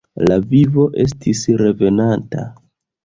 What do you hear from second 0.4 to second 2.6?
vivo estis revenanta.